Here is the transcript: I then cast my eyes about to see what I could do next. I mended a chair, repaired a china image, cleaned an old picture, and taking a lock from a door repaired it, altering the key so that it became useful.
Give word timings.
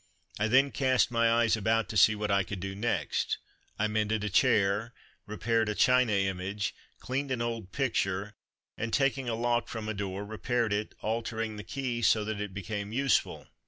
I 0.39 0.47
then 0.47 0.71
cast 0.71 1.11
my 1.11 1.29
eyes 1.31 1.55
about 1.55 1.87
to 1.89 1.95
see 1.95 2.15
what 2.15 2.31
I 2.31 2.41
could 2.41 2.59
do 2.59 2.73
next. 2.73 3.37
I 3.77 3.85
mended 3.85 4.23
a 4.23 4.31
chair, 4.31 4.93
repaired 5.27 5.69
a 5.69 5.75
china 5.75 6.13
image, 6.13 6.73
cleaned 6.99 7.29
an 7.29 7.39
old 7.39 7.71
picture, 7.71 8.33
and 8.75 8.91
taking 8.91 9.29
a 9.29 9.35
lock 9.35 9.67
from 9.67 9.87
a 9.87 9.93
door 9.93 10.25
repaired 10.25 10.73
it, 10.73 10.95
altering 11.01 11.55
the 11.57 11.63
key 11.63 12.01
so 12.01 12.25
that 12.25 12.41
it 12.41 12.51
became 12.51 12.91
useful. 12.91 13.45